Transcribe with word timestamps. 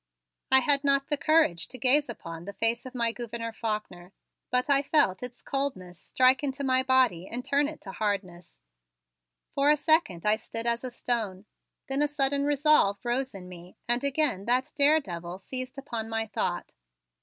I 0.49 0.61
had 0.61 0.83
not 0.83 1.09
the 1.09 1.15
courage 1.15 1.67
to 1.67 1.77
gaze 1.77 2.09
upon 2.09 2.45
the 2.45 2.53
face 2.53 2.87
of 2.87 2.95
my 2.95 3.11
Gouverneur 3.11 3.51
Faulkner, 3.51 4.13
but 4.49 4.67
I 4.67 4.81
felt 4.81 5.21
its 5.21 5.43
coldness 5.43 5.99
strike 5.99 6.43
into 6.43 6.63
my 6.63 6.81
body 6.81 7.27
and 7.27 7.45
turn 7.45 7.67
it 7.67 7.81
to 7.81 7.91
hardness. 7.91 8.63
For 9.53 9.69
a 9.69 9.77
second 9.77 10.25
I 10.25 10.37
stood 10.37 10.65
as 10.65 10.83
a 10.83 10.89
stone, 10.89 11.45
then 11.87 12.01
a 12.01 12.07
sudden 12.07 12.45
resolve 12.45 12.97
rose 13.05 13.35
in 13.35 13.47
me 13.47 13.77
and 13.87 14.03
again 14.03 14.45
that 14.45 14.73
daredevil 14.75 15.37
seized 15.37 15.77
upon 15.77 16.09
my 16.09 16.25
thought. 16.25 16.73